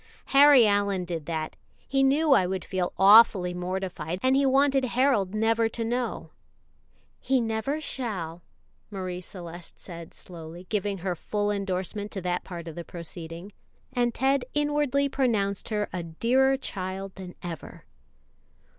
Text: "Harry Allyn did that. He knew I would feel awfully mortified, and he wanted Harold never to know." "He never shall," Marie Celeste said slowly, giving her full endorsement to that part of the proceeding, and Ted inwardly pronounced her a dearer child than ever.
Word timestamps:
"Harry 0.33 0.65
Allyn 0.65 1.05
did 1.05 1.27
that. 1.27 1.55
He 1.87 2.01
knew 2.01 2.31
I 2.31 2.47
would 2.47 2.65
feel 2.65 2.91
awfully 2.97 3.53
mortified, 3.53 4.17
and 4.23 4.35
he 4.35 4.47
wanted 4.47 4.83
Harold 4.83 5.35
never 5.35 5.69
to 5.69 5.85
know." 5.85 6.31
"He 7.19 7.39
never 7.39 7.79
shall," 7.79 8.41
Marie 8.89 9.21
Celeste 9.21 9.77
said 9.77 10.15
slowly, 10.15 10.65
giving 10.69 10.97
her 10.97 11.15
full 11.15 11.51
endorsement 11.51 12.09
to 12.13 12.21
that 12.21 12.43
part 12.43 12.67
of 12.67 12.73
the 12.73 12.83
proceeding, 12.83 13.51
and 13.93 14.11
Ted 14.11 14.43
inwardly 14.55 15.07
pronounced 15.07 15.69
her 15.69 15.87
a 15.93 16.01
dearer 16.01 16.57
child 16.57 17.13
than 17.13 17.35
ever. 17.43 17.85